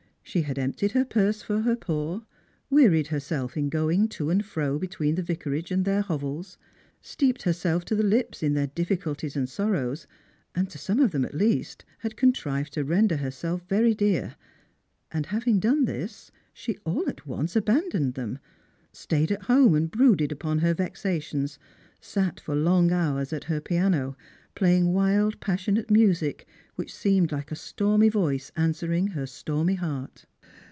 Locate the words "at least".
11.25-11.83